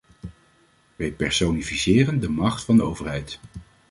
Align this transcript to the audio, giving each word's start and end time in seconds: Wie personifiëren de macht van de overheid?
Wie 0.95 1.11
personifiëren 1.11 2.19
de 2.19 2.29
macht 2.29 2.63
van 2.63 2.75
de 2.77 2.83
overheid? 2.83 3.39